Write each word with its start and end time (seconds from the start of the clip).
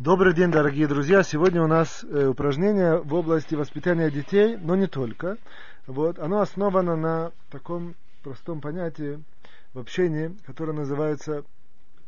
Добрый 0.00 0.34
день, 0.34 0.50
дорогие 0.50 0.88
друзья. 0.88 1.22
Сегодня 1.22 1.62
у 1.62 1.68
нас 1.68 2.02
э, 2.02 2.26
упражнение 2.26 2.98
в 2.98 3.14
области 3.14 3.54
воспитания 3.54 4.10
детей, 4.10 4.56
но 4.56 4.74
не 4.74 4.88
только. 4.88 5.38
Вот, 5.86 6.18
оно 6.18 6.40
основано 6.40 6.96
на 6.96 7.30
таком 7.48 7.94
простом 8.24 8.60
понятии 8.60 9.22
в 9.72 9.78
общении, 9.78 10.36
которое 10.46 10.72
называется 10.72 11.44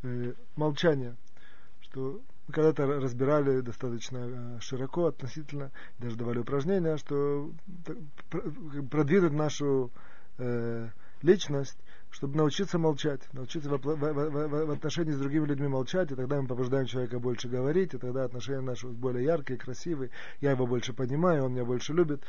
э, 0.02 0.32
молчание. 0.56 1.14
Что 1.80 2.20
мы 2.48 2.54
когда-то 2.54 2.86
разбирали 2.86 3.60
достаточно 3.60 4.18
э, 4.18 4.58
широко 4.60 5.06
относительно, 5.06 5.70
даже 6.00 6.16
давали 6.16 6.40
упражнения, 6.40 6.96
что 6.96 7.52
продвинуть 8.90 9.32
нашу 9.32 9.92
э, 10.38 10.88
личность 11.22 11.78
чтобы 12.16 12.38
научиться 12.38 12.78
молчать, 12.78 13.20
научиться 13.34 13.68
в, 13.68 13.76
в, 13.76 13.94
в, 13.94 14.66
в 14.66 14.70
отношении 14.70 15.12
с 15.12 15.18
другими 15.18 15.44
людьми 15.44 15.68
молчать, 15.68 16.10
и 16.10 16.14
тогда 16.14 16.40
мы 16.40 16.48
побуждаем 16.48 16.86
человека 16.86 17.18
больше 17.18 17.46
говорить, 17.46 17.92
и 17.92 17.98
тогда 17.98 18.24
отношения 18.24 18.62
наши 18.62 18.86
более 18.86 19.24
яркие, 19.24 19.58
красивые, 19.58 20.10
я 20.40 20.52
его 20.52 20.66
больше 20.66 20.94
понимаю, 20.94 21.44
он 21.44 21.52
меня 21.52 21.66
больше 21.66 21.92
любит. 21.92 22.22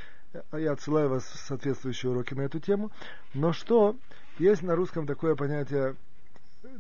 А 0.52 0.60
я 0.60 0.74
отсылаю 0.74 1.08
вас 1.08 1.24
в 1.24 1.40
соответствующие 1.40 2.12
уроки 2.12 2.34
на 2.34 2.42
эту 2.42 2.60
тему. 2.60 2.92
Но 3.34 3.54
что, 3.54 3.96
есть 4.40 4.62
на 4.62 4.76
русском 4.76 5.08
такое 5.08 5.36
понятие, 5.36 5.96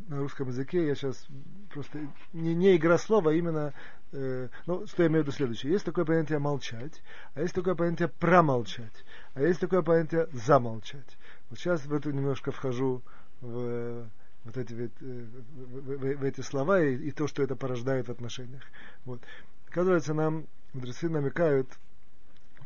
на 0.09 0.19
русском 0.19 0.49
языке, 0.49 0.85
я 0.85 0.93
сейчас 0.93 1.25
просто 1.69 1.99
не, 2.33 2.53
не 2.55 2.75
игра 2.75 2.97
слова, 2.97 3.31
а 3.31 3.33
именно, 3.33 3.73
э, 4.11 4.49
ну, 4.65 4.85
что 4.85 5.03
я 5.03 5.07
имею 5.07 5.23
в 5.23 5.27
виду 5.27 5.35
следующее. 5.35 5.71
Есть 5.71 5.85
такое 5.85 6.03
понятие 6.03 6.39
молчать, 6.39 7.01
а 7.35 7.41
есть 7.41 7.53
такое 7.53 7.75
понятие 7.75 8.09
промолчать, 8.09 9.05
а 9.33 9.43
есть 9.43 9.61
такое 9.61 9.81
понятие 9.81 10.27
замолчать. 10.33 11.17
Вот 11.49 11.59
сейчас 11.59 11.85
в 11.85 11.93
это 11.93 12.11
немножко 12.11 12.51
вхожу 12.51 13.01
в 13.41 14.07
вот 14.47 14.57
эти, 14.57 14.73
в, 14.73 14.89
в, 14.99 16.15
в 16.17 16.23
эти 16.23 16.41
слова 16.41 16.81
и, 16.81 16.95
и 16.95 17.11
то, 17.11 17.27
что 17.27 17.43
это 17.43 17.55
порождает 17.55 18.07
в 18.07 18.11
отношениях. 18.11 18.63
Вот. 19.05 19.21
Оказывается, 19.69 20.13
нам 20.13 20.47
мудрецы 20.73 21.09
намекают 21.09 21.67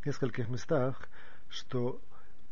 в 0.01 0.05
нескольких 0.05 0.49
местах, 0.49 1.09
что 1.49 1.99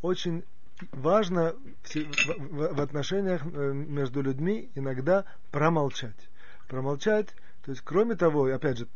очень 0.01 0.43
важно 0.91 1.55
в, 1.83 1.95
в, 1.95 2.73
в 2.75 2.81
отношениях 2.81 3.45
э, 3.45 3.73
между 3.73 4.21
людьми 4.21 4.69
иногда 4.75 5.25
промолчать. 5.51 6.29
Промолчать, 6.67 7.27
то 7.63 7.71
есть, 7.71 7.81
кроме 7.83 8.15
того, 8.15 8.45
опять 8.45 8.77
же, 8.77 8.87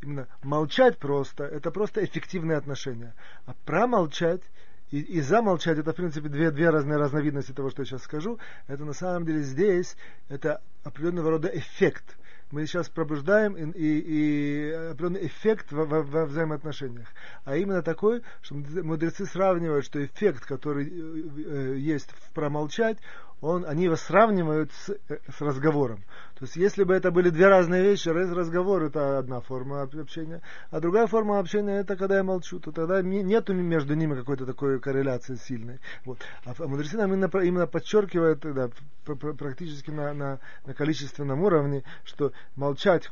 именно 0.00 0.28
молчать 0.42 0.98
просто, 0.98 1.44
это 1.44 1.70
просто 1.70 2.04
эффективные 2.04 2.56
отношения. 2.58 3.14
А 3.46 3.54
промолчать 3.64 4.42
и, 4.92 5.00
и 5.00 5.20
замолчать, 5.22 5.78
это, 5.78 5.92
в 5.92 5.96
принципе, 5.96 6.28
две, 6.28 6.50
две 6.50 6.68
разные 6.68 6.98
разновидности 6.98 7.52
того, 7.52 7.70
что 7.70 7.82
я 7.82 7.86
сейчас 7.86 8.02
скажу. 8.02 8.38
Это 8.68 8.84
на 8.84 8.92
самом 8.92 9.24
деле 9.24 9.40
здесь, 9.40 9.96
это 10.28 10.60
определенного 10.84 11.30
рода 11.30 11.48
эффект. 11.48 12.18
Мы 12.50 12.66
сейчас 12.66 12.90
пробуждаем 12.90 13.54
и, 13.54 13.64
и, 13.64 14.00
и 14.00 14.70
определенный 14.70 15.26
эффект 15.26 15.72
во, 15.72 15.86
во, 15.86 16.02
во 16.02 16.26
взаимоотношениях. 16.26 17.08
А 17.46 17.56
именно 17.56 17.82
такой, 17.82 18.22
что 18.42 18.54
мудрецы 18.54 19.24
сравнивают, 19.24 19.86
что 19.86 20.04
эффект, 20.04 20.44
который 20.44 20.86
э, 20.86 21.76
есть 21.78 22.10
в 22.10 22.30
промолчать, 22.34 22.98
он, 23.40 23.64
они 23.64 23.84
его 23.84 23.96
сравнивают 23.96 24.70
с, 24.72 24.90
э, 25.08 25.18
с 25.34 25.40
разговором. 25.40 26.04
То 26.42 26.46
есть, 26.46 26.56
если 26.56 26.82
бы 26.82 26.92
это 26.92 27.12
были 27.12 27.30
две 27.30 27.46
разные 27.46 27.84
вещи, 27.84 28.08
разговор 28.08 28.82
это 28.82 29.18
одна 29.18 29.40
форма 29.40 29.82
общения, 29.82 30.42
а 30.72 30.80
другая 30.80 31.06
форма 31.06 31.38
общения 31.38 31.78
это 31.78 31.94
когда 31.94 32.16
я 32.16 32.24
молчу, 32.24 32.58
то 32.58 32.72
тогда 32.72 33.00
нет 33.00 33.48
между 33.50 33.94
ними 33.94 34.16
какой-то 34.16 34.44
такой 34.44 34.80
корреляции 34.80 35.36
сильной. 35.36 35.78
Вот. 36.04 36.18
А, 36.44 36.52
а 36.58 36.66
мудрецы 36.66 36.96
нам 36.96 37.14
именно, 37.14 37.30
именно 37.44 37.68
подчеркивают 37.68 38.40
да, 38.40 38.70
практически 39.38 39.90
на, 39.90 40.12
на, 40.14 40.40
на 40.66 40.74
количественном 40.74 41.42
уровне, 41.42 41.84
что 42.02 42.32
молчать, 42.56 43.08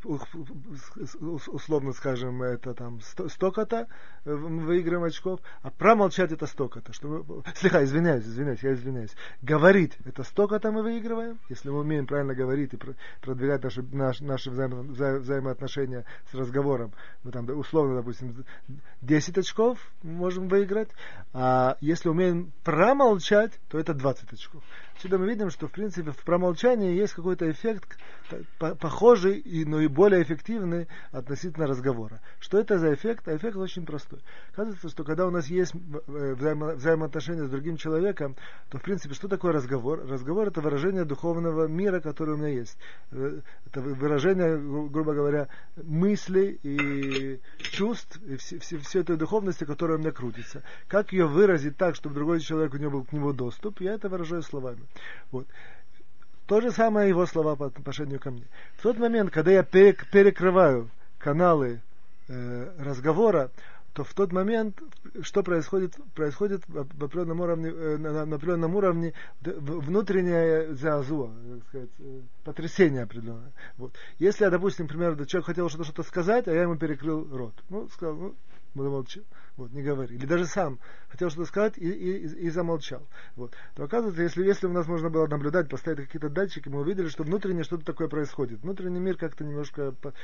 условно 1.21 1.93
скажем, 1.93 2.43
это 2.43 2.75
там 2.75 3.01
столько-то 3.01 3.87
э, 4.25 4.35
выигрываем 4.35 5.05
очков, 5.05 5.39
а 5.63 5.71
промолчать 5.71 6.33
это 6.33 6.47
столько-то. 6.47 6.93
Что 6.93 7.25
слегка, 7.55 7.85
извиняюсь, 7.85 8.25
извиняюсь, 8.25 8.65
я 8.65 8.73
извиняюсь. 8.73 9.15
Говорить 9.41 9.97
это 10.05 10.25
столько-то 10.25 10.73
мы 10.73 10.83
выигрываем, 10.83 11.39
если 11.49 11.71
мы 11.71 11.79
умеем 11.79 12.09
правильно 12.09 12.35
говорить 12.35 12.75
и 12.75 12.77
продвигать 13.21 13.63
наши, 13.63 13.83
наш, 13.83 14.21
наши 14.21 14.51
взаимо, 14.51 14.83
вза, 14.83 15.19
взаимоотношения 15.19 16.05
с 16.31 16.35
разговором. 16.35 16.93
Мы 17.25 17.33
там, 17.33 17.49
условно, 17.51 17.97
допустим, 17.97 18.45
10 19.03 19.39
очков 19.39 19.79
можем 20.03 20.49
выиграть, 20.49 20.91
а 21.33 21.77
если 21.81 22.09
умеем 22.09 22.53
промолчать, 22.65 23.53
то 23.69 23.79
это 23.79 23.95
20 23.95 24.33
очков. 24.33 24.63
Отсюда 25.01 25.17
мы 25.17 25.29
видим, 25.29 25.49
что 25.49 25.67
в 25.67 25.73
принципе 25.73 26.11
в 26.11 26.25
промолчании 26.25 26.95
есть 26.95 27.15
какой-то 27.15 27.51
эффект 27.51 27.97
похожий, 28.59 29.43
но 29.67 29.81
и 29.81 29.89
более 29.89 30.23
эффективный 30.23 30.89
относительно 31.11 31.67
разговора. 31.67 32.21
Что 32.39 32.59
это 32.59 32.79
за 32.79 32.93
эффект? 32.93 33.27
А 33.27 33.35
эффект 33.35 33.57
очень 33.57 33.87
простой. 33.87 34.21
Оказывается, 34.53 34.91
что 34.91 35.03
когда 35.05 35.27
у 35.27 35.31
нас 35.31 35.47
есть 35.47 35.73
э, 35.75 36.35
взаимо, 36.35 36.75
взаимоотношения 36.75 37.45
с 37.45 37.49
другим 37.51 37.77
человеком, 37.77 38.37
то 38.69 38.79
в 38.79 38.83
принципе 38.83 39.15
что 39.15 39.27
такое 39.29 39.53
разговор? 39.53 40.07
Разговор 40.07 40.49
это 40.49 40.61
выражение 40.61 41.07
духовного 41.07 41.67
мира, 41.67 42.01
который 42.01 42.35
у 42.35 42.37
меня 42.37 42.49
есть. 42.49 42.77
Э, 43.13 43.41
это 43.67 43.81
выражение, 43.81 44.57
грубо 44.89 45.15
говоря, 45.15 45.49
мыслей 45.77 46.59
и 46.63 47.41
чувств, 47.59 48.21
и 48.27 48.37
все, 48.37 48.59
все, 48.59 48.79
все 48.79 49.01
этой 49.01 49.17
духовности, 49.17 49.65
которая 49.65 49.97
у 49.99 50.01
меня 50.01 50.13
крутится. 50.13 50.63
Как 50.89 51.13
ее 51.13 51.27
выразить 51.27 51.77
так, 51.77 51.95
чтобы 51.95 52.15
другой 52.15 52.41
человек 52.41 52.75
у 52.75 52.79
него 52.79 52.91
был 52.91 53.05
к 53.05 53.13
нему 53.13 53.33
доступ, 53.33 53.81
я 53.81 53.95
это 53.95 54.09
выражаю 54.09 54.43
словами. 54.43 54.83
Вот. 55.31 55.47
То 56.47 56.61
же 56.61 56.73
самое 56.73 57.09
его 57.09 57.27
слова 57.27 57.55
по 57.55 57.67
отношению 57.67 58.19
ко 58.19 58.33
мне. 58.33 58.45
В 58.77 58.83
тот 58.83 58.99
момент, 58.99 59.31
когда 59.31 59.53
я 59.53 59.63
перекрываю 59.63 60.91
каналы 61.19 61.81
э, 62.29 62.75
разговора, 62.79 63.51
то 64.01 64.05
в 64.05 64.15
тот 64.15 64.33
момент, 64.33 64.81
что 65.21 65.43
происходит, 65.43 65.95
происходит 66.15 66.63
в 66.67 67.05
определенном 67.05 67.41
уровне, 67.41 67.69
э, 67.69 67.97
на, 67.99 68.25
на 68.25 68.37
определенном 68.37 68.75
уровне 68.75 69.13
внутренняя 69.43 70.73
зазуа, 70.73 71.31
сказать, 71.69 71.91
э, 71.99 72.21
потрясение 72.43 73.03
определенное. 73.03 73.53
Вот. 73.77 73.95
Если 74.19 74.45
я, 74.45 74.51
допустим, 74.51 74.87
например, 74.87 75.27
человек 75.27 75.47
хотел 75.47 75.69
что-то 75.69 76.03
сказать, 76.03 76.49
а 76.49 76.53
я 76.53 76.63
ему 76.63 76.77
перекрыл 76.77 77.29
рот. 77.31 77.55
Ну, 77.69 77.89
сказал, 77.89 78.17
ну, 78.17 78.35
замолчал. 78.75 79.25
Вот, 79.57 79.73
не 79.73 79.83
говори. 79.83 80.17
Или 80.17 80.27
даже 80.27 80.47
сам 80.47 80.79
хотел 81.09 81.29
что-то 81.29 81.47
сказать 81.47 81.75
и, 81.77 81.89
и, 81.89 82.47
и 82.47 82.51
замолчал. 82.51 83.07
Вот. 83.37 83.53
То 83.75 83.85
оказывается, 83.85 84.23
если, 84.23 84.45
если 84.45 84.67
у 84.67 84.73
нас 84.73 84.87
можно 84.87 85.11
было 85.11 85.27
наблюдать, 85.27 85.69
поставить 85.69 86.07
какие-то 86.07 86.31
датчики, 86.31 86.69
мы 86.69 86.81
увидели, 86.81 87.09
что 87.09 87.25
внутренне 87.25 87.63
что-то 87.63 87.85
такое 87.85 88.09
происходит. 88.09 88.63
Внутренний 88.63 89.01
мир 89.01 89.17
как-то 89.17 89.45
немножко 89.45 89.93
по, 89.93 90.15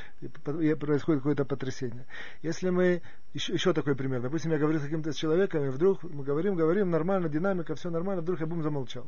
по, 0.45 0.53
происходит 0.77 1.21
какое-то 1.21 1.45
потрясение. 1.45 2.06
Если 2.43 2.71
мы, 2.71 3.03
еще, 3.35 3.53
еще 3.53 3.73
такой 3.73 3.95
пример, 3.95 4.23
допустим, 4.23 4.53
я 4.53 4.59
говорю 4.59 4.79
с 4.79 4.83
каким-то 4.83 5.12
человеком, 5.12 5.65
и 5.65 5.69
вдруг 5.69 6.03
мы 6.03 6.25
говорим, 6.25 6.55
говорим, 6.55 6.91
нормально, 6.91 7.29
динамика, 7.29 7.75
все 7.75 7.91
нормально, 7.91 8.23
вдруг 8.23 8.41
я 8.41 8.47
бум 8.47 8.62
замолчал. 8.62 9.06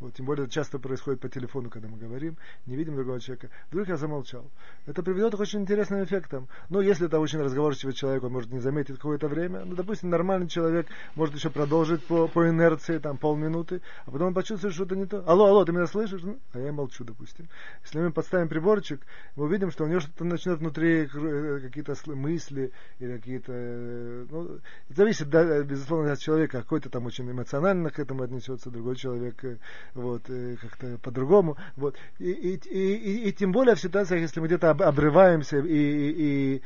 Вот, 0.00 0.14
тем 0.14 0.26
более 0.26 0.44
это 0.44 0.54
часто 0.54 0.78
происходит 0.78 1.20
по 1.20 1.28
телефону, 1.28 1.70
когда 1.70 1.88
мы 1.88 1.98
говорим, 1.98 2.36
не 2.66 2.76
видим 2.76 2.94
другого 2.94 3.20
человека. 3.20 3.50
Вдруг 3.70 3.88
я 3.88 3.96
замолчал. 3.96 4.48
Это 4.86 5.02
приведет 5.02 5.34
к 5.34 5.40
очень 5.40 5.60
интересным 5.60 6.04
эффектам. 6.04 6.48
Но 6.68 6.80
если 6.80 7.06
это 7.06 7.18
очень 7.18 7.40
разговорчивый 7.40 7.94
человек, 7.94 8.22
он 8.22 8.32
может 8.32 8.50
не 8.52 8.60
заметить 8.60 8.96
какое-то 8.96 9.28
время. 9.28 9.64
Ну, 9.64 9.74
допустим, 9.74 10.10
нормальный 10.10 10.48
человек 10.48 10.86
может 11.16 11.34
еще 11.34 11.50
продолжить 11.50 12.04
по, 12.04 12.28
по 12.28 12.48
инерции, 12.48 12.98
там, 12.98 13.18
полминуты, 13.18 13.82
а 14.06 14.10
потом 14.10 14.28
он 14.28 14.34
почувствует, 14.34 14.74
что 14.74 14.84
это 14.84 14.94
не 14.94 15.06
то. 15.06 15.22
Алло, 15.26 15.46
алло, 15.46 15.64
ты 15.64 15.72
меня 15.72 15.86
слышишь? 15.86 16.22
Ну, 16.22 16.38
а 16.52 16.58
я 16.60 16.72
молчу, 16.72 17.04
допустим. 17.04 17.48
Если 17.82 17.98
мы 17.98 18.12
подставим 18.12 18.48
приборчик, 18.48 19.00
мы 19.34 19.44
увидим, 19.44 19.70
что 19.70 19.84
у 19.84 19.88
него 19.88 20.00
что-то 20.00 20.24
начнет 20.24 20.58
внутри 20.58 21.08
э, 21.12 21.60
какие-то 21.60 21.94
мысли 22.14 22.72
или 23.00 23.16
какие-то... 23.16 23.52
Э, 23.52 24.26
ну, 24.30 24.58
зависит, 24.90 25.28
да, 25.28 25.62
безусловно, 25.62 26.12
от 26.12 26.18
человека. 26.20 26.62
Какой-то 26.62 26.88
там 26.88 27.06
очень 27.06 27.28
эмоционально 27.30 27.90
к 27.90 27.98
этому 27.98 28.22
отнесется, 28.22 28.70
другой 28.70 28.96
человек 28.96 29.44
э, 29.44 29.58
вот, 29.94 30.22
э, 30.28 30.56
как-то 30.60 30.98
по-другому. 30.98 31.56
Вот. 31.76 31.96
И, 32.18 32.30
и, 32.30 32.54
и, 32.54 33.28
и 33.28 33.32
тем 33.32 33.52
более 33.52 33.74
в 33.74 33.80
ситуациях, 33.80 34.20
если 34.20 34.40
мы 34.40 34.46
где-то 34.46 34.70
обрываемся 34.70 35.58
и, 35.58 35.62
и, 35.62 36.56
и 36.56 36.62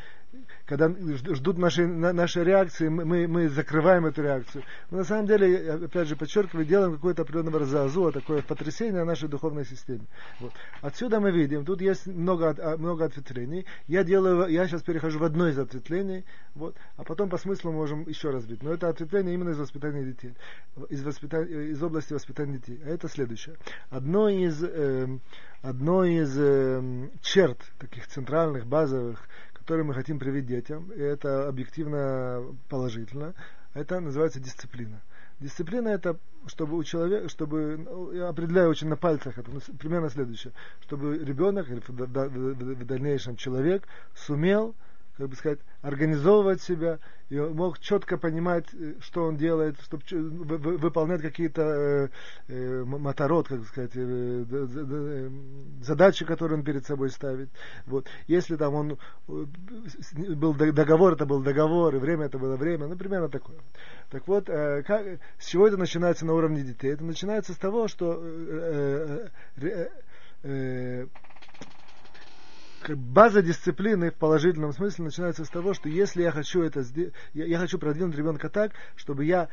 когда 0.67 0.89
ждут 1.35 1.59
наши, 1.59 1.87
наши 1.87 2.43
реакции, 2.43 2.89
мы, 2.89 3.27
мы 3.27 3.49
закрываем 3.49 4.07
эту 4.07 4.23
реакцию. 4.23 4.65
Но 4.91 4.99
на 4.99 5.05
самом 5.05 5.27
деле, 5.27 5.73
опять 5.73 6.09
же, 6.09 6.17
подчеркиваю, 6.17 6.65
делаем 6.65 6.95
какое-то 6.95 7.23
определенное 7.23 7.59
разазуа, 7.59 8.13
такое 8.13 8.43
потрясение 8.43 9.05
нашей 9.05 9.29
духовной 9.29 9.65
системе. 9.65 10.07
Вот. 10.41 10.53
Отсюда 10.81 11.21
мы 11.21 11.31
видим, 11.31 11.65
тут 11.65 11.81
есть 11.81 12.07
много, 12.07 12.55
а, 12.59 12.77
много 12.77 13.05
ответвлений. 13.05 13.67
Я 13.87 14.05
делаю, 14.05 14.49
я 14.49 14.67
сейчас 14.67 14.83
перехожу 14.83 15.19
в 15.19 15.25
одно 15.25 15.49
из 15.49 15.59
ответвлений, 15.59 16.25
вот, 16.55 16.77
а 16.97 17.05
потом 17.05 17.29
по 17.29 17.39
смыслу 17.39 17.73
можем 17.73 18.09
еще 18.09 18.31
развить. 18.31 18.63
Но 18.63 18.73
это 18.73 18.89
ответвление 18.89 19.35
именно 19.35 19.51
из 19.51 19.59
воспитания 19.59 20.05
детей, 20.05 20.35
из, 20.89 21.03
воспитания, 21.03 21.71
из 21.71 21.83
области 21.83 22.13
воспитания 22.13 22.59
детей. 22.59 22.81
А 22.85 22.89
это 22.89 23.09
следующее. 23.09 23.57
Одно 23.91 24.29
из, 24.29 24.63
э, 24.63 25.07
одно 25.61 26.05
из 26.05 26.39
э, 26.39 27.11
черт 27.21 27.59
таких 27.79 28.07
центральных, 28.07 28.67
базовых, 28.67 29.29
которые 29.63 29.85
мы 29.85 29.95
хотим 29.95 30.19
привить 30.19 30.47
детям, 30.47 30.91
и 30.91 31.01
это 31.01 31.49
объективно 31.49 32.43
положительно, 32.69 33.33
это 33.75 34.01
называется 34.01 34.41
дисциплина. 34.41 35.01
Дисциплина 35.39 35.89
это, 35.89 36.19
чтобы 36.47 36.77
у 36.77 36.83
человека, 36.83 37.29
чтобы, 37.29 37.77
ну, 37.79 38.13
я 38.13 38.29
определяю 38.29 38.71
очень 38.71 38.89
на 38.89 38.97
пальцах 38.97 39.39
это, 39.39 39.51
ну, 39.53 39.61
примерно 39.79 40.11
следующее, 40.11 40.53
чтобы 40.81 41.17
ребенок 41.19 41.71
или 41.71 41.81
в 41.81 42.85
дальнейшем 42.85 43.37
человек 43.37 43.87
сумел 44.17 44.75
как 45.23 45.31
бы 45.31 45.37
сказать, 45.37 45.61
организовывать 45.83 46.63
себя, 46.63 46.99
и 47.29 47.39
мог 47.39 47.79
четко 47.79 48.19
понимать, 48.19 48.67
э, 48.75 48.95
что 48.99 49.23
он 49.23 49.37
делает, 49.37 49.77
чтобы 49.83 50.03
выполнять 50.11 51.23
какие-то 51.23 51.63
э, 51.63 52.09
э, 52.49 52.85
моторот, 52.85 53.47
как 53.47 53.65
сказать, 53.67 53.93
э, 53.95 54.45
э, 54.51 55.31
задачи, 55.81 56.25
которые 56.25 56.59
он 56.59 56.65
перед 56.65 56.85
собой 56.85 57.11
ставит. 57.11 57.51
Вот. 57.87 58.09
Если 58.27 58.57
там 58.57 58.75
он 58.75 58.99
был 59.29 60.55
договор, 60.55 61.13
это 61.13 61.25
был 61.25 61.41
договор, 61.41 61.95
и 61.95 62.01
время 62.01 62.27
это 62.27 62.41
было 62.41 62.57
время, 62.57 62.89
ну, 62.89 62.97
примерно 62.97 63.29
такое. 63.29 63.59
Так 64.11 64.27
вот, 64.27 64.49
э, 64.49 64.83
как, 64.83 65.21
с 65.39 65.47
чего 65.47 65.69
это 65.69 65.77
начинается 65.77 66.27
на 66.27 66.35
уровне 66.35 66.63
детей? 66.63 66.93
Это 66.93 67.05
начинается 67.05 67.53
с 67.53 67.59
того, 67.59 67.87
что 67.87 68.19
э, 68.21 69.29
э, 69.59 69.89
э, 70.43 71.07
база 72.89 73.43
дисциплины 73.43 74.11
в 74.11 74.15
положительном 74.15 74.73
смысле 74.73 75.07
начинается 75.07 75.45
с 75.45 75.49
того, 75.49 75.75
что 75.75 75.89
если 75.89 76.23
я 76.23 76.31
хочу 76.31 76.63
это 76.63 76.83
сделать, 76.83 77.15
я, 77.35 77.47
я 77.47 77.59
хочу 77.59 77.79
продвинуть 77.79 78.17
ребенка 78.17 78.49
так, 78.49 78.73
чтобы 78.97 79.25
я 79.25 79.49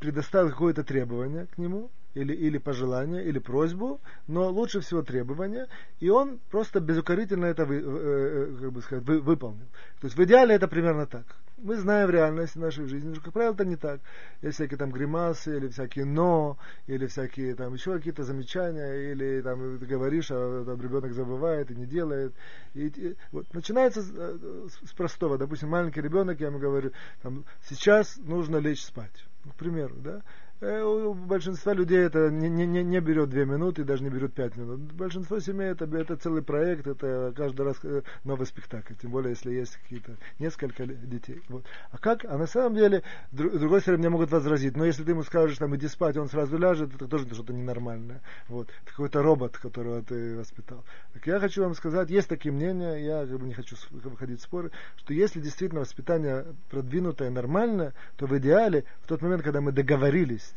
предоставил 0.00 0.50
какое-то 0.50 0.82
требование 0.82 1.46
к 1.46 1.58
нему, 1.58 1.90
или, 2.14 2.34
или 2.34 2.58
пожелание, 2.58 3.24
или 3.24 3.38
просьбу, 3.38 4.00
но 4.26 4.50
лучше 4.50 4.80
всего 4.80 5.02
требование, 5.02 5.68
и 6.00 6.08
он 6.08 6.40
просто 6.50 6.80
безукорительно 6.80 7.46
это 7.46 7.64
вы, 7.64 7.76
э, 7.76 7.82
э, 7.82 8.56
как 8.60 8.72
бы 8.72 8.82
сказать, 8.82 9.04
вы, 9.04 9.20
выполнил. 9.20 9.66
То 10.00 10.06
есть 10.06 10.16
в 10.16 10.24
идеале 10.24 10.54
это 10.54 10.66
примерно 10.66 11.06
так. 11.06 11.24
Мы 11.62 11.76
знаем 11.76 12.08
в 12.08 12.10
реальности 12.10 12.56
нашей 12.56 12.86
жизни, 12.86 13.12
что, 13.12 13.22
как 13.22 13.34
правило, 13.34 13.52
это 13.52 13.66
не 13.66 13.76
так. 13.76 14.00
Есть 14.40 14.54
всякие 14.54 14.78
там 14.78 14.90
гримасы, 14.90 15.58
или 15.58 15.68
всякие 15.68 16.06
но, 16.06 16.56
или 16.86 17.06
всякие 17.06 17.54
там 17.54 17.74
еще 17.74 17.96
какие-то 17.96 18.22
замечания, 18.22 19.12
или 19.12 19.42
там 19.42 19.78
ты 19.78 19.84
говоришь, 19.84 20.30
а 20.30 20.64
там 20.64 20.80
ребенок 20.80 21.12
забывает 21.12 21.70
и 21.70 21.76
не 21.76 21.86
делает. 21.86 22.34
И, 22.74 22.86
и, 22.86 23.16
вот, 23.30 23.52
начинается 23.52 24.00
с, 24.00 24.10
э, 24.10 24.68
с 24.86 24.92
простого. 24.94 25.36
Допустим, 25.36 25.68
маленький 25.68 26.00
ребенок, 26.00 26.40
я 26.40 26.46
ему 26.46 26.58
говорю, 26.58 26.92
там, 27.22 27.44
сейчас 27.68 28.16
нужно 28.16 28.56
лечь 28.56 28.82
спать. 28.82 29.26
К 29.48 29.54
примеру, 29.54 29.94
да. 29.96 30.22
Э, 30.60 30.82
у 30.82 31.14
большинства 31.14 31.72
людей 31.72 32.00
это 32.00 32.30
не, 32.30 32.50
не, 32.50 32.66
не 32.66 33.00
берет 33.00 33.30
две 33.30 33.46
минуты, 33.46 33.82
даже 33.82 34.02
не 34.04 34.10
берет 34.10 34.34
пять 34.34 34.56
минут. 34.56 34.80
Большинство 34.92 35.40
семей 35.40 35.70
это, 35.70 35.86
это 35.96 36.16
целый 36.16 36.42
проект, 36.42 36.86
это 36.86 37.32
каждый 37.34 37.62
раз 37.62 37.78
э, 37.82 38.02
новый 38.24 38.46
спектакль, 38.46 38.92
тем 39.00 39.10
более 39.10 39.30
если 39.30 39.52
есть 39.52 39.76
какие-то 39.76 40.16
несколько 40.38 40.84
детей. 40.84 41.40
Вот. 41.48 41.64
А 41.90 41.96
как? 41.96 42.26
А 42.26 42.36
на 42.36 42.46
самом 42.46 42.74
деле, 42.74 43.02
с 43.32 43.36
другой 43.36 43.80
стороны, 43.80 44.00
мне 44.00 44.10
могут 44.10 44.30
возразить, 44.32 44.76
но 44.76 44.84
если 44.84 45.02
ты 45.02 45.12
ему 45.12 45.22
скажешь, 45.22 45.56
там, 45.56 45.74
иди 45.76 45.88
спать, 45.88 46.18
он 46.18 46.28
сразу 46.28 46.58
ляжет, 46.58 46.94
это 46.94 47.08
тоже 47.08 47.26
что-то 47.32 47.54
ненормальное. 47.54 48.20
Вот. 48.48 48.68
Это 48.82 48.90
какой-то 48.90 49.22
робот, 49.22 49.56
которого 49.56 50.02
ты 50.02 50.36
воспитал. 50.36 50.84
Так 51.14 51.26
я 51.26 51.40
хочу 51.40 51.62
вам 51.62 51.74
сказать, 51.74 52.10
есть 52.10 52.28
такие 52.28 52.52
мнения, 52.52 52.96
я 52.96 53.26
как 53.26 53.38
бы 53.38 53.46
не 53.46 53.54
хочу 53.54 53.76
выходить 53.92 54.40
в 54.40 54.42
споры, 54.42 54.70
что 54.98 55.14
если 55.14 55.40
действительно 55.40 55.80
воспитание 55.80 56.44
продвинутое, 56.68 57.30
нормальное, 57.30 57.94
то 58.18 58.26
в 58.26 58.38
идеале, 58.38 58.84
в 59.00 59.08
тот 59.08 59.22
момент, 59.22 59.42
когда 59.42 59.62
мы 59.62 59.72
договорились, 59.72 60.49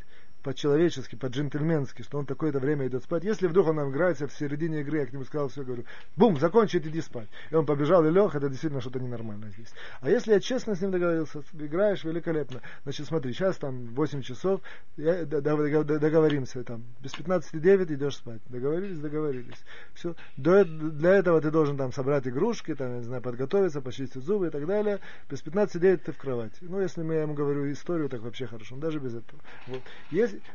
по-человечески, 0.43 1.15
по-джентльменски, 1.15 2.01
что 2.01 2.19
он 2.19 2.25
такое-то 2.25 2.59
время 2.59 2.87
идет 2.87 3.03
спать. 3.03 3.23
Если 3.23 3.47
вдруг 3.47 3.67
он 3.67 3.89
играется 3.89 4.27
в 4.27 4.33
середине 4.33 4.81
игры, 4.81 4.99
я 4.99 5.05
к 5.05 5.13
нему 5.13 5.23
сказал, 5.23 5.47
все, 5.47 5.63
говорю, 5.63 5.85
бум, 6.15 6.37
закончи, 6.39 6.77
иди 6.77 7.01
спать. 7.01 7.29
И 7.49 7.55
он 7.55 7.65
побежал 7.65 8.05
и 8.05 8.11
лег, 8.11 8.35
это 8.35 8.49
действительно 8.49 8.81
что-то 8.81 8.99
ненормальное 8.99 9.49
здесь. 9.51 9.73
А 10.01 10.09
если 10.09 10.33
я 10.33 10.39
честно 10.39 10.75
с 10.75 10.81
ним 10.81 10.91
договорился, 10.91 11.41
играешь 11.53 12.03
великолепно, 12.03 12.61
значит, 12.83 13.07
смотри, 13.07 13.33
сейчас 13.33 13.57
там 13.57 13.87
8 13.93 14.21
часов, 14.21 14.61
я, 14.97 15.25
договоримся, 15.25 16.63
там, 16.63 16.83
без 16.99 17.13
15-9 17.13 17.93
идешь 17.93 18.17
спать. 18.17 18.41
Договорились, 18.49 18.99
договорились. 18.99 19.63
Все. 19.93 20.15
Для 20.35 21.15
этого 21.15 21.39
ты 21.39 21.51
должен 21.51 21.77
там 21.77 21.93
собрать 21.93 22.27
игрушки, 22.27 22.75
там, 22.75 22.91
я 22.91 22.97
не 22.97 23.03
знаю, 23.03 23.21
подготовиться, 23.21 23.81
почистить 23.81 24.23
зубы 24.23 24.47
и 24.47 24.49
так 24.49 24.65
далее. 24.65 24.99
Без 25.29 25.41
15-9 25.43 25.97
ты 25.97 26.11
в 26.11 26.17
кровать. 26.17 26.53
Ну, 26.61 26.81
если 26.81 27.03
я 27.03 27.21
ему 27.21 27.33
говорю 27.33 27.71
историю, 27.71 28.09
так 28.09 28.21
вообще 28.21 28.45
хорошо, 28.45 28.75
даже 28.75 28.99
без 28.99 29.15
этого. 29.15 29.41
Вот. 29.67 29.81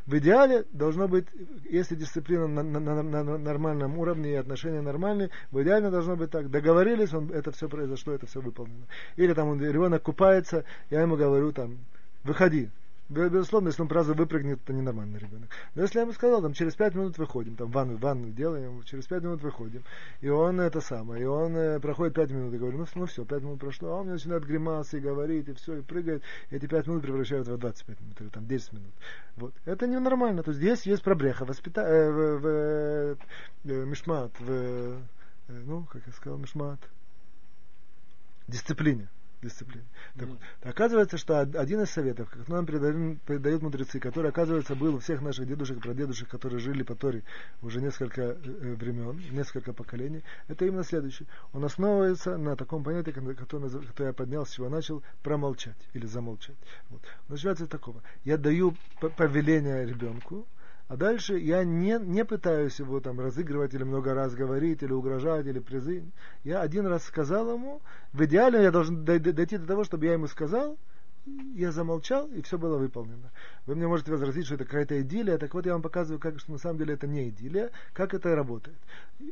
В 0.07 0.19
идеале 0.19 0.65
должно 0.73 1.09
быть, 1.09 1.27
если 1.69 1.95
дисциплина 1.95 2.47
на, 2.47 2.63
на, 2.63 2.81
на, 2.81 3.03
на 3.03 3.39
нормальном 3.39 3.99
уровне 3.99 4.33
и 4.33 4.37
отношения 4.37 4.81
нормальные, 4.81 5.31
в 5.51 5.63
идеале 5.63 5.91
должно 5.91 6.17
быть 6.17 6.31
так. 6.31 6.51
Договорились, 6.51 7.13
он, 7.13 7.31
это 7.31 7.51
все 7.53 7.69
произошло, 7.69 8.13
это 8.13 8.27
все 8.27 8.41
выполнено. 8.41 8.87
Или 9.17 9.35
там 9.35 9.49
он, 9.49 9.61
ребенок 9.61 10.03
купается, 10.03 10.65
я 10.91 11.03
ему 11.03 11.17
говорю 11.17 11.53
там, 11.53 11.79
выходи, 12.25 12.71
Безусловно, 13.09 13.69
если 13.69 13.81
он 13.81 13.89
сразу 13.89 14.15
выпрыгнет, 14.15 14.63
то 14.65 14.73
ненормальный 14.75 15.19
ребенок. 15.19 15.49
Но 15.75 15.83
если 15.83 15.97
я 15.99 16.03
ему 16.03 16.13
сказал, 16.13 16.43
там, 16.43 16.53
через 16.53 16.75
пять 16.75 16.95
минут 16.95 17.17
выходим, 17.17 17.57
там, 17.57 17.71
ванну, 17.71 17.97
ванну 17.97 18.31
делаем, 18.33 18.83
через 18.83 19.07
пять 19.07 19.23
минут 19.23 19.43
выходим, 19.43 19.83
и 20.21 20.29
он 20.29 20.61
это 20.61 20.83
самое, 20.83 21.23
и 21.23 21.25
он 21.25 21.57
э, 21.57 21.81
проходит 21.81 22.15
пять 22.15 22.31
минут, 22.31 22.53
и 22.53 22.59
говорю, 22.59 22.77
ну, 22.79 22.87
ну 22.95 23.07
все, 23.07 23.25
пять 23.25 23.43
минут 23.43 23.61
прошло, 23.61 23.93
а 23.93 24.01
он 24.01 24.09
начинает 24.09 24.45
гримасы 24.45 24.99
и 24.99 25.01
говорить, 25.01 25.49
и 25.49 25.55
все, 25.55 25.79
и 25.79 25.83
прыгает, 25.83 26.23
и 26.51 26.57
эти 26.57 26.67
пять 26.67 26.87
минут 26.87 27.03
превращаются 27.03 27.55
в 27.55 27.59
25 27.59 28.01
минут, 28.01 28.21
или 28.21 28.29
там 28.29 28.47
10 28.47 28.73
минут. 28.75 28.93
Вот. 29.37 29.55
Это 29.65 29.87
ненормально. 29.87 30.43
То 30.43 30.51
есть 30.51 30.61
здесь 30.61 30.83
есть 30.83 31.03
пробреха, 31.03 31.47
воспита... 31.47 31.81
э, 31.81 32.11
в, 32.11 32.41
в, 32.41 32.47
э, 32.47 33.17
мишмат, 33.87 34.39
в, 34.39 34.51
э, 34.51 34.99
ну, 35.49 35.85
как 35.85 36.03
я 36.07 36.13
сказал, 36.13 36.39
мишмат, 36.39 36.79
дисциплине 38.49 39.09
дисциплине. 39.43 39.87
Так, 40.17 40.29
mm. 40.29 40.39
оказывается, 40.63 41.17
что 41.17 41.41
один 41.41 41.83
из 41.83 41.91
советов, 41.91 42.29
как 42.31 42.49
нам 42.49 42.67
передают, 42.67 43.21
передают 43.23 43.63
мудрецы, 43.63 44.01
который, 44.01 44.31
оказывается, 44.31 44.75
был 44.75 44.97
у 44.97 44.99
всех 44.99 45.23
наших 45.23 45.47
дедушек 45.47 45.81
прадедушек, 45.81 46.29
которые 46.29 46.61
жили 46.61 46.83
по 46.83 46.95
Торе 46.95 47.23
уже 47.63 47.81
несколько 47.81 48.23
э, 48.23 48.37
э 48.45 48.75
времен, 48.75 49.23
несколько 49.31 49.73
поколений, 49.73 50.23
это 50.49 50.65
именно 50.67 50.85
следующий. 50.85 51.27
Он 51.53 51.65
основывается 51.65 52.37
на 52.37 52.57
таком 52.57 52.83
понятии, 52.83 53.11
которое, 53.11 53.71
которое 53.71 54.09
я 54.09 54.13
поднял, 54.13 54.47
с 54.47 54.51
чего 54.51 54.69
начал, 54.69 55.03
промолчать 55.23 55.79
или 55.95 56.07
замолчать. 56.07 56.57
Вот. 56.91 57.03
Начинается 57.29 57.67
с 57.67 57.69
такого. 57.69 58.03
Я 58.25 58.37
даю 58.37 58.75
повеление 59.17 59.87
ребенку, 59.87 60.47
а 60.89 60.97
дальше 60.97 61.39
я 61.39 61.65
не, 61.65 61.99
не 62.01 62.25
пытаюсь 62.25 62.79
его 62.79 63.01
там 63.01 63.21
разыгрывать 63.21 63.75
или 63.75 63.85
много 63.85 64.15
раз 64.15 64.35
говорить, 64.35 64.83
или 64.83 64.93
угрожать, 64.93 65.47
или 65.47 65.59
призы. 65.59 66.05
Я 66.45 66.63
один 66.63 66.87
раз 66.87 67.05
сказал 67.05 67.53
ему, 67.53 67.83
в 68.15 68.25
идеале 68.25 68.63
я 68.63 68.71
должен 68.71 69.05
дойти 69.05 69.59
до 69.59 69.67
того, 69.67 69.85
чтобы 69.85 70.07
я 70.07 70.15
ему 70.15 70.27
сказал, 70.27 70.79
я 71.55 71.73
замолчал, 71.73 72.27
и 72.29 72.43
все 72.43 72.59
было 72.59 72.79
выполнено. 72.79 73.31
Вы 73.67 73.75
мне 73.75 73.87
можете 73.87 74.11
возразить, 74.11 74.47
что 74.47 74.55
это 74.55 74.65
какая-то 74.65 75.01
идиллия, 75.01 75.39
так 75.39 75.55
вот 75.55 75.67
я 75.67 75.73
вам 75.73 75.83
показываю, 75.83 76.21
как, 76.21 76.39
что 76.41 76.53
на 76.53 76.59
самом 76.59 76.79
деле 76.79 76.95
это 76.95 77.07
не 77.07 77.29
идиллия, 77.29 77.71
как 77.93 78.15
это 78.15 78.35
работает. 78.35 78.79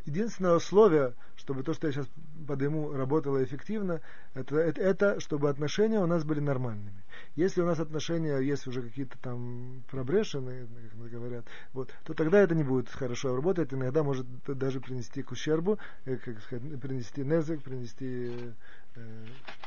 Единственное 0.04 0.54
условие, 0.54 1.14
чтобы 1.36 1.62
то, 1.62 1.72
что 1.72 1.86
я 1.86 1.92
сейчас 1.92 2.08
подниму, 2.46 2.92
работало 2.92 3.42
эффективно, 3.42 4.00
это, 4.34 4.56
это, 4.56 4.80
это 4.80 5.20
чтобы 5.20 5.48
отношения 5.48 6.00
у 6.00 6.06
нас 6.06 6.24
были 6.24 6.40
нормальными. 6.40 7.04
Если 7.34 7.62
у 7.62 7.66
нас 7.66 7.80
отношения 7.80 8.38
есть 8.38 8.66
уже 8.66 8.82
какие-то 8.82 9.16
там 9.18 9.82
пробрешенные, 9.90 10.66
как 10.66 11.10
говорят, 11.10 11.46
вот, 11.72 11.94
то 12.04 12.14
тогда 12.14 12.40
это 12.40 12.54
не 12.54 12.64
будет 12.64 12.88
хорошо 12.88 13.34
работать, 13.34 13.72
иногда 13.72 14.02
может 14.02 14.26
даже 14.46 14.80
принести 14.80 15.22
к 15.22 15.30
ущербу, 15.30 15.78
э, 16.04 16.16
как 16.16 16.40
сказать, 16.40 16.80
принести 16.80 17.22
незык, 17.22 17.62
принести 17.62 18.26
Э, 18.36 18.52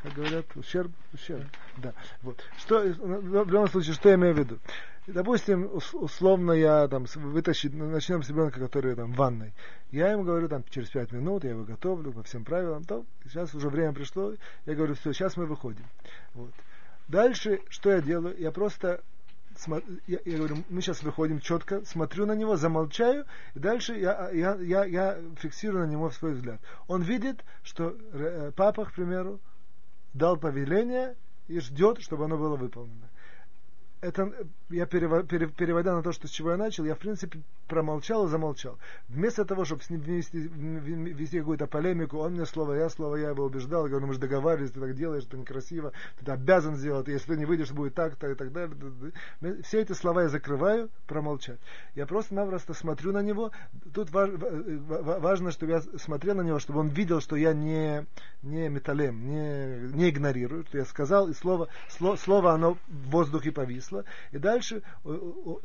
как 0.01 0.13
говорят, 0.13 0.45
ущерб, 0.55 0.91
ущерб, 1.13 1.45
да. 1.77 1.93
Вот. 2.21 2.43
Что, 2.57 2.81
в 2.81 3.33
любом 3.33 3.67
случае, 3.67 3.93
что 3.93 4.09
я 4.09 4.15
имею 4.15 4.33
в 4.33 4.39
виду? 4.39 4.59
Допустим, 5.07 5.69
условно 5.93 6.51
я 6.51 6.87
там 6.87 7.05
вытащить, 7.15 7.73
начнем 7.73 8.21
с 8.21 8.29
ребенка, 8.29 8.59
который 8.59 8.95
там 8.95 9.13
в 9.13 9.15
ванной. 9.15 9.53
Я 9.91 10.11
ему 10.11 10.23
говорю 10.23 10.47
там 10.47 10.63
через 10.69 10.89
пять 10.89 11.11
минут, 11.11 11.43
я 11.43 11.51
его 11.51 11.63
готовлю 11.63 12.11
по 12.11 12.21
всем 12.23 12.45
правилам, 12.45 12.83
то 12.83 13.05
сейчас 13.25 13.53
уже 13.55 13.69
время 13.69 13.93
пришло, 13.93 14.33
я 14.65 14.75
говорю, 14.75 14.93
все, 14.95 15.11
сейчас 15.13 15.35
мы 15.35 15.47
выходим. 15.47 15.85
Вот. 16.35 16.51
Дальше, 17.07 17.61
что 17.69 17.91
я 17.91 18.01
делаю? 18.01 18.35
Я 18.37 18.51
просто 18.51 19.01
я, 20.07 20.19
я 20.25 20.37
говорю, 20.37 20.63
мы 20.69 20.81
сейчас 20.81 21.03
выходим 21.03 21.39
четко, 21.39 21.83
смотрю 21.85 22.25
на 22.25 22.33
него, 22.33 22.55
замолчаю, 22.55 23.25
и 23.55 23.59
дальше 23.59 23.97
я, 23.97 24.29
я, 24.31 24.55
я, 24.55 24.85
я 24.85 25.17
фиксирую 25.37 25.87
на 25.87 25.91
него 25.91 26.09
свой 26.11 26.33
взгляд. 26.33 26.61
Он 26.87 27.01
видит, 27.01 27.43
что 27.63 27.95
э, 28.13 28.51
папа, 28.55 28.85
к 28.85 28.93
примеру, 28.93 29.39
дал 30.13 30.37
повеление 30.37 31.15
и 31.47 31.59
ждет, 31.59 32.01
чтобы 32.01 32.25
оно 32.25 32.37
было 32.37 32.55
выполнено 32.55 33.09
это 34.01 34.31
я 34.69 34.85
переводя 34.85 35.95
на 35.95 36.03
то, 36.03 36.11
что 36.11 36.27
с 36.27 36.31
чего 36.31 36.51
я 36.51 36.57
начал, 36.57 36.85
я 36.85 36.95
в 36.95 36.99
принципе 36.99 37.41
промолчал 37.67 38.25
и 38.25 38.29
замолчал. 38.29 38.77
Вместо 39.07 39.45
того, 39.45 39.65
чтобы 39.65 39.83
с 39.83 39.89
ним 39.89 40.01
вести, 40.01 40.37
вести 40.37 41.39
какую-то 41.39 41.67
полемику, 41.67 42.17
он 42.17 42.33
мне 42.33 42.45
слово 42.45 42.73
я, 42.73 42.89
слово 42.89 43.15
я 43.17 43.29
его 43.29 43.45
убеждал, 43.45 43.83
говорю, 43.83 44.01
«Ну, 44.01 44.07
мы 44.07 44.13
же 44.13 44.19
договаривались, 44.19 44.71
ты 44.71 44.79
так 44.79 44.95
делаешь, 44.95 45.23
это 45.25 45.37
некрасиво, 45.37 45.91
ты 46.23 46.31
обязан 46.31 46.75
сделать, 46.75 47.07
если 47.07 47.33
ты 47.33 47.39
не 47.39 47.45
выйдешь, 47.45 47.71
будет 47.71 47.95
так, 47.95 48.15
то 48.15 48.29
и 48.29 48.35
так 48.35 48.51
далее. 48.51 48.75
Все 49.63 49.81
эти 49.81 49.93
слова 49.93 50.23
я 50.23 50.29
закрываю, 50.29 50.89
промолчать. 51.07 51.59
Я 51.95 52.05
просто-напросто 52.05 52.73
смотрю 52.73 53.11
на 53.11 53.21
него. 53.21 53.51
Тут 53.93 54.09
важно, 54.11 55.51
чтобы 55.51 55.71
я 55.71 55.81
смотрел 55.97 56.35
на 56.35 56.41
него, 56.41 56.59
чтобы 56.59 56.79
он 56.79 56.89
видел, 56.89 57.21
что 57.21 57.35
я 57.35 57.53
не, 57.53 58.05
не 58.43 58.69
металлем, 58.69 59.27
не, 59.27 59.93
не 59.95 60.09
игнорирую, 60.09 60.65
что 60.65 60.77
я 60.77 60.85
сказал, 60.85 61.29
и 61.29 61.33
слово, 61.33 61.67
слово, 61.89 62.15
слово 62.17 62.53
оно 62.53 62.77
в 62.87 63.09
воздухе 63.09 63.51
повисло. 63.51 64.03
И 64.31 64.37
дальше, 64.37 64.58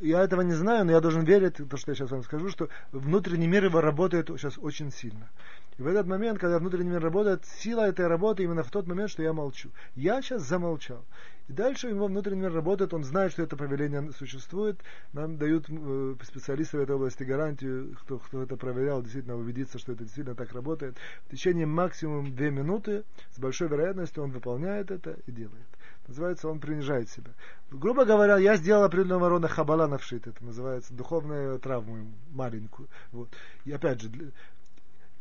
я 0.01 0.23
этого 0.23 0.43
не 0.43 0.55
знаю, 0.55 0.85
но 0.85 0.93
я 0.93 1.01
должен 1.01 1.25
верить, 1.25 1.57
то, 1.57 1.77
что 1.77 1.93
я 1.93 1.95
сейчас 1.95 2.11
вам 2.11 2.23
скажу, 2.23 2.49
что 2.49 2.69
внутренний 2.93 3.47
мир 3.47 3.65
его 3.65 3.81
работает 3.81 4.29
сейчас 4.29 4.59
очень 4.59 4.91
сильно. 4.91 5.31
И 5.79 5.83
в 5.83 5.87
этот 5.87 6.07
момент, 6.07 6.39
когда 6.39 6.59
внутренний 6.59 6.91
мир 6.91 7.03
работает, 7.03 7.45
сила 7.45 7.89
этой 7.89 8.07
работы 8.07 8.45
именно 8.45 8.63
в 8.63 8.71
тот 8.71 8.87
момент, 8.87 9.11
что 9.11 9.23
я 9.23 9.33
молчу. 9.33 9.71
Я 9.97 10.23
сейчас 10.23 10.43
замолчал. 10.43 11.05
И 11.49 11.53
дальше 11.53 11.89
его 11.89 12.07
внутренний 12.07 12.43
мир 12.43 12.55
работает, 12.55 12.95
он 12.95 13.05
знает, 13.05 13.33
что 13.33 13.43
это 13.43 13.57
повеление 13.57 14.13
существует. 14.13 14.81
Нам 15.13 15.37
дают 15.37 15.67
э, 15.69 16.15
специалисты 16.23 16.79
в 16.79 16.81
этой 16.81 16.95
области 16.95 17.23
гарантию, 17.23 17.97
кто, 18.01 18.19
кто 18.19 18.43
это 18.43 18.57
проверял, 18.57 19.03
действительно 19.03 19.37
убедиться, 19.37 19.79
что 19.79 19.93
это 19.93 20.05
действительно 20.05 20.37
так 20.37 20.53
работает. 20.53 20.97
В 21.27 21.31
течение 21.31 21.67
максимум 21.67 22.35
две 22.35 22.51
минуты 22.51 23.05
с 23.33 23.39
большой 23.39 23.69
вероятностью 23.69 24.23
он 24.23 24.31
выполняет 24.31 24.91
это 24.91 25.19
и 25.27 25.33
делает. 25.33 25.67
Называется, 26.07 26.49
он 26.49 26.61
принижает 26.61 27.09
себя. 27.09 27.33
Грубо 27.71 28.05
говоря, 28.05 28.37
я 28.37 28.57
сделал 28.57 28.85
определенного 28.85 29.29
рода 29.31 29.49
хабала 29.49 29.87
навшит. 29.87 30.27
Это 30.27 30.45
называется 30.45 30.93
духовную 30.93 31.59
травму 31.59 32.13
маленькую. 32.31 32.89
Вот. 33.11 33.31
И 33.65 33.73
опять 33.73 34.03
же, 34.03 34.11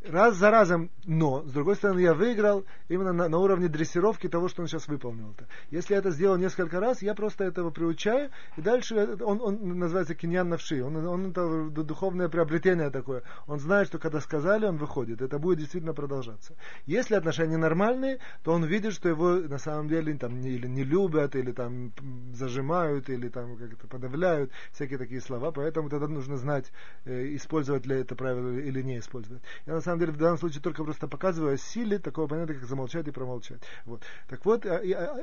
раз 0.08 0.36
за 0.36 0.50
разом, 0.50 0.90
но, 1.04 1.42
с 1.42 1.52
другой 1.52 1.76
стороны, 1.76 2.00
я 2.00 2.14
выиграл 2.14 2.64
именно 2.88 3.12
на, 3.12 3.28
на 3.28 3.38
уровне 3.38 3.68
дрессировки 3.68 4.28
того, 4.28 4.48
что 4.48 4.62
он 4.62 4.68
сейчас 4.68 4.88
выполнил. 4.88 5.34
-то. 5.36 5.44
Если 5.70 5.94
я 5.94 6.00
это 6.00 6.10
сделал 6.10 6.36
несколько 6.36 6.80
раз, 6.80 7.02
я 7.02 7.14
просто 7.14 7.44
этого 7.44 7.70
приучаю, 7.70 8.30
и 8.56 8.60
дальше 8.60 9.16
он, 9.20 9.40
он 9.40 9.78
называется 9.78 10.14
киньян 10.14 10.48
навши, 10.48 10.82
он, 10.82 10.96
он 10.96 11.30
это 11.30 11.70
духовное 11.70 12.28
приобретение 12.28 12.90
такое. 12.90 13.22
Он 13.46 13.58
знает, 13.58 13.88
что 13.88 13.98
когда 13.98 14.20
сказали, 14.20 14.66
он 14.66 14.76
выходит. 14.76 15.22
Это 15.22 15.38
будет 15.38 15.58
действительно 15.58 15.94
продолжаться. 15.94 16.54
Если 16.86 17.14
отношения 17.14 17.56
нормальные, 17.56 18.18
то 18.42 18.52
он 18.52 18.64
видит, 18.64 18.92
что 18.92 19.08
его 19.08 19.34
на 19.34 19.58
самом 19.58 19.88
деле 19.88 20.14
там, 20.16 20.40
не, 20.40 20.50
или 20.50 20.66
не 20.66 20.84
любят, 20.84 21.34
или 21.36 21.52
там 21.52 21.92
зажимают, 22.32 23.08
или 23.08 23.28
там 23.28 23.56
как-то 23.56 23.86
подавляют, 23.86 24.50
всякие 24.72 24.98
такие 24.98 25.20
слова. 25.20 25.50
Поэтому 25.52 25.88
тогда 25.88 26.08
нужно 26.08 26.36
знать, 26.36 26.72
э, 27.04 27.34
использовать 27.34 27.86
ли 27.86 27.96
это 27.96 28.14
правило 28.14 28.50
или 28.50 28.82
не 28.82 28.98
использовать. 28.98 29.42
Я 29.66 29.74
на 29.74 29.80
самом 29.80 29.93
самом 29.94 30.00
деле 30.00 30.12
в 30.12 30.16
данном 30.16 30.38
случае 30.38 30.60
только 30.60 30.84
просто 30.84 31.06
показываю 31.06 31.56
силе 31.56 31.98
такого 31.98 32.26
понятия, 32.26 32.54
как 32.54 32.64
замолчать 32.64 33.06
и 33.06 33.10
промолчать. 33.10 33.60
Вот. 33.84 34.02
Так 34.28 34.44
вот, 34.44 34.64
я, 34.64 34.80
я, 34.80 35.20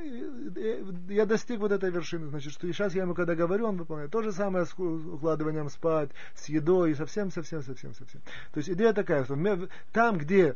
я 1.10 1.26
достиг 1.26 1.60
вот 1.60 1.72
этой 1.72 1.92
вершины, 1.92 2.28
значит, 2.28 2.54
что 2.54 2.68
и 2.68 2.74
сейчас 2.74 2.94
я 2.94 3.04
ему 3.04 3.14
когда 3.14 3.36
говорю, 3.36 3.68
он 3.68 3.78
выполняет 3.78 4.12
то 4.12 4.22
же 4.22 4.32
самое 4.32 4.66
с 4.66 4.74
укладыванием 4.74 5.70
спать, 5.70 6.10
с 6.36 6.50
едой, 6.50 6.92
и 6.92 6.96
совсем, 6.96 7.32
совсем, 7.32 7.62
совсем, 7.64 7.94
совсем. 7.94 8.22
То 8.54 8.58
есть 8.60 8.70
идея 8.70 8.94
такая, 8.94 9.26
что 9.26 9.36
там, 9.92 10.18
где 10.18 10.56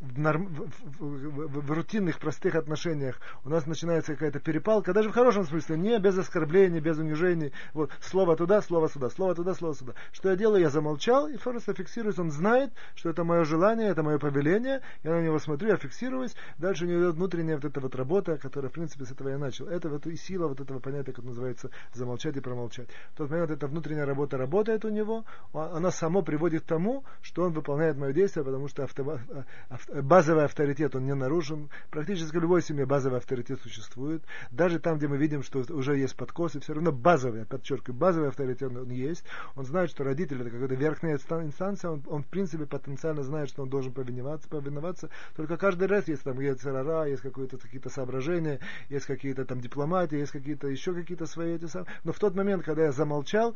в, 0.00 0.18
норм, 0.18 0.46
в, 0.46 1.04
в, 1.04 1.66
в 1.66 1.70
рутинных 1.70 2.18
простых 2.18 2.54
отношениях 2.54 3.20
у 3.44 3.50
нас 3.50 3.66
начинается 3.66 4.14
какая-то 4.14 4.40
перепалка, 4.40 4.94
даже 4.94 5.10
в 5.10 5.12
хорошем 5.12 5.44
смысле, 5.44 5.76
не 5.76 5.98
без 5.98 6.16
оскорблений, 6.16 6.80
без 6.80 6.98
унижений. 6.98 7.52
Вот, 7.74 7.90
слово 8.00 8.36
туда, 8.36 8.62
слово 8.62 8.88
сюда, 8.88 9.10
слово 9.10 9.34
туда, 9.34 9.54
слово 9.54 9.74
сюда. 9.74 9.92
Что 10.12 10.30
я 10.30 10.36
делаю? 10.36 10.62
Я 10.62 10.70
замолчал, 10.70 11.28
и 11.28 11.36
просто 11.36 11.74
фиксируюсь. 11.74 12.18
Он 12.18 12.30
знает, 12.30 12.72
что 12.94 13.10
это 13.10 13.24
мое 13.24 13.44
желание, 13.44 13.88
это 13.88 14.02
мое 14.02 14.18
повеление. 14.18 14.80
Я 15.02 15.12
на 15.12 15.20
него 15.20 15.38
смотрю, 15.38 15.68
я 15.68 15.76
фиксируюсь. 15.76 16.34
Дальше 16.58 16.86
у 16.86 16.88
него 16.88 17.00
идет 17.02 17.16
внутренняя 17.16 17.56
вот 17.56 17.64
эта 17.66 17.80
вот 17.80 17.94
работа, 17.94 18.38
которая, 18.38 18.70
в 18.70 18.72
принципе, 18.72 19.04
с 19.04 19.10
этого 19.10 19.28
я 19.28 19.38
начал. 19.38 19.66
Это 19.66 19.88
вот 19.88 20.06
и 20.06 20.16
сила 20.16 20.48
вот 20.48 20.60
этого 20.60 20.78
понятия, 20.78 21.12
как 21.12 21.24
называется, 21.24 21.70
замолчать 21.92 22.36
и 22.36 22.40
промолчать. 22.40 22.88
В 23.12 23.18
тот 23.18 23.30
момент 23.30 23.50
эта 23.50 23.66
внутренняя 23.66 24.06
работа 24.06 24.38
работает 24.38 24.84
у 24.84 24.88
него, 24.88 25.24
она 25.52 25.90
само 25.90 26.22
приводит 26.22 26.62
к 26.62 26.66
тому, 26.66 27.04
что 27.20 27.42
он 27.42 27.52
выполняет 27.52 27.96
мое 27.96 28.12
действие, 28.12 28.44
потому 28.44 28.68
что 28.68 28.84
авто, 28.84 29.18
авто, 29.68 29.89
базовый 29.92 30.44
авторитет, 30.44 30.94
он 30.94 31.04
не 31.04 31.14
нарушен. 31.14 31.68
Практически 31.90 32.36
в 32.36 32.40
любой 32.40 32.62
семье 32.62 32.86
базовый 32.86 33.18
авторитет 33.18 33.60
существует. 33.62 34.22
Даже 34.50 34.78
там, 34.78 34.98
где 34.98 35.08
мы 35.08 35.16
видим, 35.16 35.42
что 35.42 35.60
уже 35.72 35.96
есть 35.96 36.16
подкосы, 36.16 36.60
все 36.60 36.74
равно 36.74 36.92
базовый, 36.92 37.44
подчеркиваю, 37.44 37.98
базовый 37.98 38.28
авторитет 38.28 38.76
он 38.76 38.90
есть. 38.90 39.24
Он 39.56 39.64
знает, 39.64 39.90
что 39.90 40.04
родитель 40.04 40.40
это 40.40 40.50
какая-то 40.50 40.74
верхняя 40.74 41.16
инстанция, 41.16 41.90
он, 41.90 42.02
он 42.06 42.22
в 42.22 42.26
принципе 42.26 42.66
потенциально 42.66 43.22
знает, 43.22 43.48
что 43.48 43.62
он 43.62 43.68
должен 43.68 43.92
повиноваться, 43.92 44.48
повиноваться. 44.48 45.10
Только 45.36 45.56
каждый 45.56 45.88
раз 45.88 46.08
есть 46.08 46.22
там 46.22 46.40
есть 46.40 46.60
царара, 46.60 47.04
есть 47.04 47.22
какие-то 47.22 47.58
какие-то 47.58 47.90
соображения, 47.90 48.60
есть 48.88 49.06
какие-то 49.06 49.44
там 49.44 49.60
дипломатии, 49.60 50.16
есть 50.16 50.32
какие-то 50.32 50.68
еще 50.68 50.94
какие-то 50.94 51.26
свои 51.26 51.54
эти 51.54 51.66
самые. 51.66 51.90
Но 52.04 52.12
в 52.12 52.18
тот 52.18 52.34
момент, 52.34 52.64
когда 52.64 52.84
я 52.84 52.92
замолчал, 52.92 53.54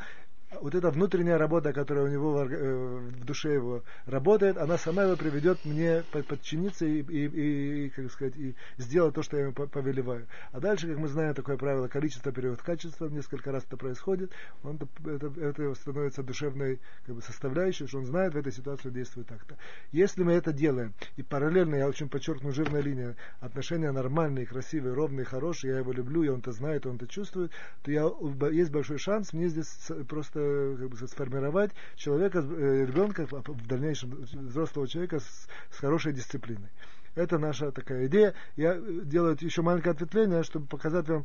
вот 0.60 0.74
эта 0.74 0.90
внутренняя 0.90 1.38
работа, 1.38 1.72
которая 1.72 2.04
у 2.04 2.08
него 2.08 2.32
в, 2.32 2.52
э, 2.52 2.96
в 2.96 3.24
душе 3.24 3.54
его 3.54 3.82
работает, 4.06 4.56
она 4.56 4.78
сама 4.78 5.04
его 5.04 5.16
приведет 5.16 5.64
мне 5.64 6.02
подчиниться 6.28 6.86
и, 6.86 7.02
и, 7.02 7.86
и, 7.86 7.90
как 7.90 8.10
сказать, 8.10 8.36
и 8.36 8.54
сделать 8.78 9.14
то, 9.14 9.22
что 9.22 9.36
я 9.36 9.44
ему 9.44 9.52
повелеваю. 9.52 10.26
А 10.52 10.60
дальше, 10.60 10.88
как 10.88 10.98
мы 10.98 11.08
знаем, 11.08 11.34
такое 11.34 11.56
правило, 11.56 11.88
количество 11.88 12.32
перевод 12.32 12.62
качество, 12.62 13.08
несколько 13.08 13.52
раз 13.52 13.64
это 13.64 13.76
происходит, 13.76 14.32
он, 14.62 14.78
это, 15.04 15.32
это 15.40 15.74
становится 15.74 16.22
душевной 16.22 16.80
как 17.06 17.16
бы, 17.16 17.22
составляющей, 17.22 17.86
что 17.86 17.98
он 17.98 18.06
знает, 18.06 18.34
в 18.34 18.38
этой 18.38 18.52
ситуации 18.52 18.90
действует 18.90 19.28
так-то. 19.28 19.56
Если 19.92 20.22
мы 20.22 20.32
это 20.32 20.52
делаем, 20.52 20.94
и 21.16 21.22
параллельно, 21.22 21.76
я 21.76 21.88
очень 21.88 22.08
подчеркну, 22.08 22.52
жирная 22.52 22.82
линия, 22.82 23.16
отношения 23.40 23.90
нормальные, 23.90 24.46
красивые, 24.46 24.94
ровные, 24.94 25.24
хорошие, 25.24 25.72
я 25.72 25.78
его 25.78 25.92
люблю, 25.92 26.22
и 26.22 26.28
он 26.28 26.40
это 26.40 26.52
знает, 26.52 26.86
он 26.86 26.96
это 26.96 27.06
чувствует, 27.06 27.50
то 27.82 27.90
я, 27.90 28.10
есть 28.50 28.70
большой 28.70 28.98
шанс 28.98 29.32
мне 29.32 29.48
здесь 29.48 29.90
просто 30.08 30.43
как 30.78 30.88
бы, 30.88 30.96
сформировать 31.08 31.72
человека, 31.96 32.38
э, 32.38 32.86
ребенка, 32.86 33.26
в 33.26 33.66
дальнейшем 33.66 34.10
взрослого 34.22 34.88
человека 34.88 35.20
с, 35.20 35.48
с 35.70 35.78
хорошей 35.78 36.12
дисциплиной. 36.12 36.70
Это 37.14 37.38
наша 37.38 37.70
такая 37.70 38.06
идея. 38.06 38.34
Я 38.56 38.76
делаю 38.76 39.36
еще 39.40 39.62
маленькое 39.62 39.92
ответвление, 39.92 40.42
чтобы 40.42 40.66
показать 40.66 41.08
вам 41.08 41.24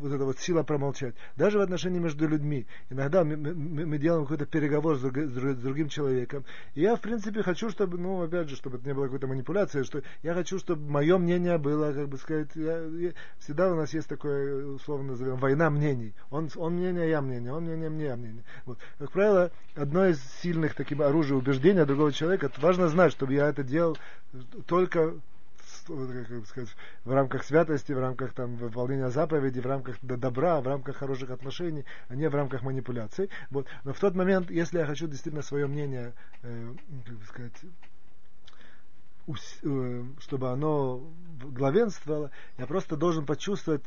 вот 0.00 0.12
эта 0.12 0.24
вот 0.24 0.38
сила 0.38 0.62
промолчать. 0.62 1.14
Даже 1.36 1.58
в 1.58 1.60
отношении 1.60 1.98
между 1.98 2.26
людьми. 2.26 2.66
Иногда 2.90 3.24
мы, 3.24 3.36
мы, 3.36 3.86
мы 3.86 3.98
делаем 3.98 4.24
какой-то 4.24 4.46
переговор 4.46 4.96
с, 4.96 5.00
друг, 5.00 5.16
с 5.16 5.56
другим 5.58 5.88
человеком. 5.88 6.44
И 6.74 6.82
я, 6.82 6.96
в 6.96 7.00
принципе, 7.00 7.42
хочу, 7.42 7.70
чтобы, 7.70 7.98
ну, 7.98 8.22
опять 8.22 8.48
же, 8.48 8.56
чтобы 8.56 8.78
это 8.78 8.86
не 8.86 8.94
было 8.94 9.04
какой-то 9.04 9.26
манипуляции, 9.26 9.82
что 9.82 10.02
я 10.22 10.34
хочу, 10.34 10.58
чтобы 10.58 10.90
мое 10.90 11.18
мнение 11.18 11.58
было, 11.58 11.92
как 11.92 12.08
бы 12.08 12.16
сказать, 12.18 12.48
я, 12.54 12.78
я, 12.78 13.12
всегда 13.38 13.72
у 13.72 13.76
нас 13.76 13.92
есть 13.92 14.08
такое, 14.08 14.66
условно 14.66 15.12
назовем, 15.12 15.36
война 15.36 15.70
мнений. 15.70 16.14
Он, 16.30 16.48
он 16.56 16.74
мнение, 16.74 17.10
я 17.10 17.20
мнение, 17.20 17.52
он 17.52 17.64
мнение, 17.64 17.90
мне 17.90 18.04
я 18.06 18.16
мнение. 18.16 18.44
Вот. 18.64 18.78
Как 18.98 19.10
правило, 19.12 19.50
одно 19.74 20.06
из 20.06 20.22
сильных 20.42 20.74
таких 20.74 21.00
оружий 21.00 21.36
убеждения 21.36 21.84
другого 21.84 22.12
человека, 22.12 22.50
важно 22.58 22.88
знать, 22.88 23.12
чтобы 23.12 23.34
я 23.34 23.48
это 23.48 23.62
делал 23.62 23.96
только 24.66 25.14
как 25.86 26.46
сказать, 26.46 26.68
в 27.04 27.12
рамках 27.12 27.44
святости, 27.44 27.92
в 27.92 27.98
рамках 27.98 28.32
там, 28.32 28.56
выполнения 28.56 29.10
заповедей, 29.10 29.60
в 29.60 29.66
рамках 29.66 29.96
добра, 30.02 30.60
в 30.60 30.66
рамках 30.66 30.96
хороших 30.96 31.30
отношений, 31.30 31.84
а 32.08 32.14
не 32.14 32.28
в 32.28 32.34
рамках 32.34 32.62
манипуляций. 32.62 33.30
Вот. 33.50 33.66
Но 33.84 33.92
в 33.92 33.98
тот 34.00 34.14
момент, 34.14 34.50
если 34.50 34.78
я 34.78 34.86
хочу 34.86 35.06
действительно 35.06 35.42
свое 35.42 35.66
мнение, 35.66 36.12
э, 36.42 36.74
как 37.06 37.24
сказать, 37.28 37.62
э, 39.62 40.04
чтобы 40.18 40.50
оно 40.50 41.02
главенствовало, 41.42 42.30
я 42.58 42.66
просто 42.66 42.96
должен 42.96 43.24
почувствовать 43.24 43.82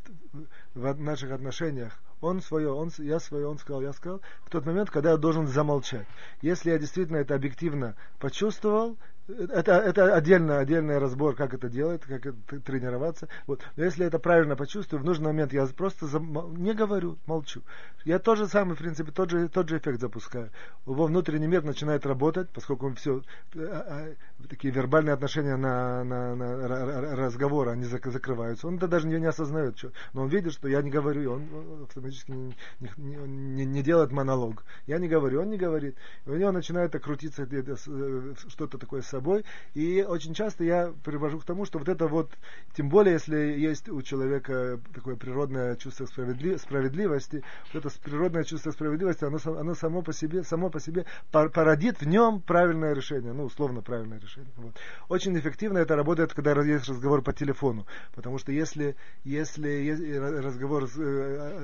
в 0.74 0.94
наших 1.00 1.32
отношениях, 1.32 2.00
он 2.22 2.42
свое, 2.42 2.72
он, 2.72 2.92
я 2.98 3.20
свое, 3.20 3.48
он 3.48 3.58
сказал, 3.58 3.82
я 3.82 3.94
сказал, 3.94 4.22
в 4.46 4.50
тот 4.50 4.66
момент, 4.66 4.90
когда 4.90 5.12
я 5.12 5.18
должен 5.18 5.48
замолчать. 5.48 6.08
Если 6.42 6.72
я 6.72 6.80
действительно 6.80 7.18
это 7.18 7.36
объективно 7.36 7.96
почувствовал, 8.20 8.98
это, 9.28 9.74
это 9.74 10.16
отдельно, 10.16 10.60
отдельный 10.60 11.00
разбор, 11.00 11.36
как 11.36 11.54
это 11.54 11.68
делать, 11.68 12.02
как 12.02 12.26
это, 12.26 12.60
тренироваться. 12.62 13.28
Вот. 13.48 13.62
Но 13.76 13.84
если 13.84 14.06
это 14.06 14.20
правильно 14.20 14.56
почувствую, 14.56 15.02
в 15.02 15.06
нужный 15.06 15.28
момент 15.28 15.52
я 15.54 15.66
просто 15.68 16.06
зам... 16.06 16.56
не 16.58 16.74
говорю, 16.74 17.18
молчу. 17.26 17.62
Я 18.04 18.20
тот 18.20 18.38
же 18.38 18.48
самый, 18.48 18.76
в 18.76 18.80
принципе, 18.80 19.12
тот 19.12 19.32
же, 19.32 19.50
тот 19.50 19.68
же 19.68 19.78
эффект 19.78 20.00
запускаю. 20.00 20.52
Его 20.86 21.06
внутренний 21.06 21.48
мир 21.48 21.64
начинает 21.64 22.06
работать, 22.06 22.50
поскольку 22.50 22.94
все, 22.94 23.24
а, 23.56 24.14
а, 24.40 24.48
такие 24.48 24.72
вербальные 24.72 25.14
отношения 25.14 25.56
на, 25.56 26.04
на, 26.04 26.36
на 26.36 27.16
разговор, 27.16 27.70
они 27.70 27.86
закрываются. 27.86 28.68
Он 28.68 28.78
это 28.78 28.88
даже 28.88 29.08
не, 29.08 29.20
не 29.20 29.26
осознает, 29.26 29.78
что. 29.78 29.92
но 30.14 30.24
он 30.24 30.30
видит, 30.30 30.54
что 30.54 30.68
я 30.68 30.84
не 30.84 30.92
говорю, 30.92 31.22
и 31.22 31.26
он 31.26 31.84
автоматически 31.84 32.32
не, 32.32 32.56
не, 32.80 33.16
не, 33.28 33.66
не 33.66 33.82
делает 33.82 34.12
монолог. 34.12 34.64
Я 34.86 35.00
не 35.00 35.08
говорю, 35.08 35.42
он 35.42 35.50
не 35.50 35.58
говорит. 35.58 35.96
И 36.26 36.30
у 36.30 36.36
него 36.36 36.52
начинает 36.52 36.92
крутиться 37.02 37.48
э, 37.50 38.34
что-то 38.50 38.78
такое 38.78 39.02
собой. 39.16 39.46
И 39.74 40.04
очень 40.08 40.34
часто 40.34 40.64
я 40.64 40.94
привожу 41.04 41.40
к 41.40 41.46
тому, 41.46 41.66
что 41.66 41.80
вот 41.80 41.88
это 41.88 42.08
вот, 42.08 42.32
тем 42.76 42.90
более, 42.90 43.14
если 43.14 43.38
есть 43.38 43.90
у 43.90 44.02
человека 44.02 44.80
такое 44.94 45.16
природное 45.16 45.76
чувство 45.76 46.06
справедливости, 46.06 47.44
вот 47.74 47.86
это 47.86 48.00
природное 48.02 48.44
чувство 48.44 48.72
справедливости, 48.72 49.24
оно, 49.24 49.38
оно 49.60 49.74
само 49.74 50.02
по 50.02 50.12
себе, 50.14 50.44
само 50.44 50.70
по 50.70 50.80
себе 50.80 51.06
породит 51.32 52.02
в 52.02 52.08
нем 52.08 52.42
правильное 52.42 52.94
решение, 52.94 53.34
ну, 53.34 53.46
условно 53.46 53.82
правильное 53.82 54.20
решение. 54.20 54.52
Вот. 54.58 54.76
Очень 55.08 55.38
эффективно 55.40 55.78
это 55.78 55.96
работает, 55.96 56.34
когда 56.34 56.52
есть 56.64 56.90
разговор 56.90 57.22
по 57.22 57.32
телефону, 57.32 57.86
потому 58.16 58.38
что 58.38 58.52
если, 58.52 58.96
если 59.24 60.18
разговор, 60.42 60.84
э, 60.84 61.62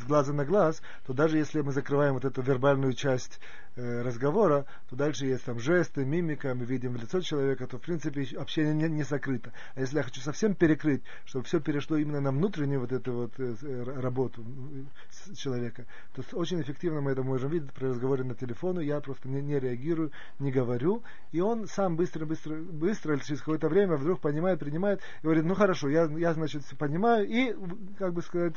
с 0.00 0.04
глаза 0.06 0.32
на 0.32 0.44
глаз, 0.44 0.82
то 1.06 1.12
даже 1.12 1.36
если 1.36 1.60
мы 1.60 1.72
закрываем 1.72 2.14
вот 2.14 2.24
эту 2.24 2.42
вербальную 2.42 2.94
часть 2.94 3.40
э, 3.76 4.02
разговора, 4.02 4.66
то 4.88 4.96
дальше 4.96 5.26
есть 5.26 5.44
там 5.44 5.58
жесты, 5.58 6.04
мимика, 6.04 6.54
видим 6.70 6.96
лицо 6.96 7.20
человека, 7.20 7.66
то 7.66 7.78
в 7.78 7.80
принципе 7.80 8.26
общение 8.38 8.72
не, 8.72 8.88
не 8.88 9.02
закрыто. 9.02 9.52
А 9.74 9.80
если 9.80 9.96
я 9.98 10.02
хочу 10.02 10.20
совсем 10.20 10.54
перекрыть, 10.54 11.02
чтобы 11.24 11.44
все 11.44 11.60
перешло 11.60 11.96
именно 11.96 12.20
на 12.20 12.30
внутреннюю 12.30 12.80
вот 12.80 12.92
эту 12.92 13.12
вот 13.12 13.32
э, 13.38 13.54
э 13.62 14.00
работу 14.00 14.44
человека, 15.34 15.86
то 16.14 16.22
очень 16.32 16.60
эффективно 16.62 17.00
мы 17.00 17.12
это 17.12 17.22
можем 17.22 17.50
видеть 17.50 17.72
при 17.72 17.86
разговоре 17.86 18.24
на 18.24 18.34
телефону, 18.34 18.80
я 18.80 19.00
просто 19.00 19.28
не, 19.28 19.42
не 19.42 19.58
реагирую, 19.58 20.12
не 20.38 20.52
говорю, 20.52 21.02
и 21.32 21.40
он 21.40 21.66
сам 21.66 21.96
быстро-быстро, 21.96 22.56
быстро, 22.56 23.18
через 23.18 23.40
какое-то 23.40 23.68
время 23.68 23.96
вдруг 23.96 24.20
понимает, 24.20 24.60
принимает, 24.60 25.00
и 25.22 25.24
говорит, 25.24 25.44
ну 25.44 25.54
хорошо, 25.54 25.88
я, 25.88 26.04
я 26.04 26.32
значит, 26.34 26.62
понимаю, 26.78 27.26
и, 27.26 27.54
как 27.98 28.14
бы 28.14 28.22
сказать, 28.22 28.54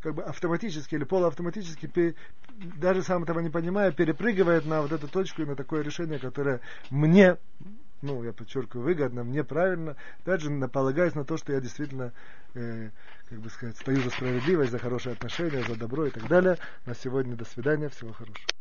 как 0.00 0.14
бы 0.14 0.22
автоматически 0.22 0.94
или 0.94 1.04
полуавтоматически, 1.04 2.14
даже 2.48 3.02
сам 3.02 3.24
этого 3.24 3.40
не 3.40 3.50
понимая, 3.50 3.92
перепрыгивает 3.92 4.66
на 4.66 4.82
вот 4.82 4.92
эту 4.92 5.08
точку 5.08 5.42
и 5.42 5.46
на 5.46 5.56
такое 5.56 5.82
решение, 5.82 6.18
которое 6.18 6.60
мне 6.90 7.36
ну, 8.02 8.22
я 8.22 8.32
подчеркиваю, 8.32 8.84
выгодно, 8.84 9.24
мне 9.24 9.42
правильно, 9.42 9.96
опять 10.20 10.42
же, 10.42 10.50
полагаясь 10.68 11.14
на 11.14 11.24
то, 11.24 11.36
что 11.36 11.52
я 11.52 11.60
действительно, 11.60 12.12
э, 12.54 12.90
как 13.28 13.40
бы 13.40 13.48
сказать, 13.48 13.76
стою 13.76 14.02
за 14.02 14.10
справедливость, 14.10 14.70
за 14.70 14.78
хорошие 14.78 15.14
отношения, 15.14 15.62
за 15.62 15.76
добро 15.76 16.06
и 16.06 16.10
так 16.10 16.28
далее. 16.28 16.58
На 16.84 16.94
сегодня 16.94 17.36
до 17.36 17.44
свидания, 17.44 17.88
всего 17.88 18.12
хорошего. 18.12 18.56